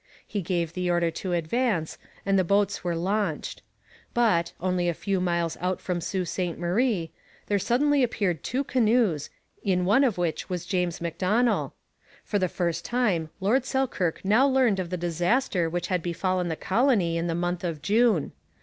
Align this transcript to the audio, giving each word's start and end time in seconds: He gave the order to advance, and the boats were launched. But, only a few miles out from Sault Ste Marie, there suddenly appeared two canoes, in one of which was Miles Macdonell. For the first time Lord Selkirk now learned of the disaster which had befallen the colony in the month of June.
He 0.25 0.41
gave 0.41 0.73
the 0.73 0.89
order 0.89 1.11
to 1.11 1.33
advance, 1.33 1.99
and 2.25 2.39
the 2.39 2.43
boats 2.43 2.83
were 2.83 2.95
launched. 2.95 3.61
But, 4.15 4.51
only 4.59 4.89
a 4.89 4.95
few 4.95 5.21
miles 5.21 5.57
out 5.61 5.79
from 5.79 6.01
Sault 6.01 6.27
Ste 6.27 6.57
Marie, 6.57 7.11
there 7.45 7.59
suddenly 7.59 8.01
appeared 8.01 8.41
two 8.43 8.63
canoes, 8.63 9.29
in 9.61 9.85
one 9.85 10.03
of 10.03 10.17
which 10.17 10.49
was 10.49 10.73
Miles 10.73 11.01
Macdonell. 11.01 11.73
For 12.23 12.39
the 12.39 12.49
first 12.49 12.83
time 12.83 13.29
Lord 13.39 13.63
Selkirk 13.63 14.25
now 14.25 14.47
learned 14.47 14.79
of 14.79 14.89
the 14.89 14.97
disaster 14.97 15.69
which 15.69 15.85
had 15.89 16.01
befallen 16.01 16.47
the 16.47 16.55
colony 16.55 17.15
in 17.15 17.27
the 17.27 17.35
month 17.35 17.63
of 17.63 17.83
June. 17.83 18.31